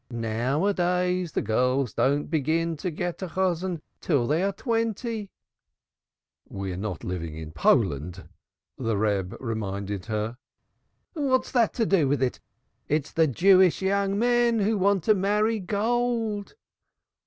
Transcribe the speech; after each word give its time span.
Now 0.09 0.65
a 0.65 0.73
days 0.73 1.33
the 1.33 1.43
girls 1.43 1.93
don't 1.93 2.25
begin 2.25 2.75
to 2.77 2.89
get 2.89 3.21
a 3.21 3.27
Chosan 3.27 3.83
till 3.99 4.25
they're 4.25 4.51
twenty." 4.51 5.29
"We 6.49 6.73
are 6.73 6.75
not 6.75 7.03
living 7.03 7.35
in 7.37 7.51
Poland," 7.51 8.27
the 8.79 8.97
Reb 8.97 9.37
reminded 9.39 10.05
her. 10.05 10.37
"What's 11.13 11.51
that 11.51 11.73
to 11.75 11.85
do 11.85 12.07
with 12.07 12.23
it? 12.23 12.39
It's 12.87 13.11
the 13.11 13.27
Jewish 13.27 13.83
young 13.83 14.17
men 14.17 14.57
who 14.61 14.75
want 14.75 15.03
to 15.03 15.13
marry 15.13 15.59
gold." 15.59 16.55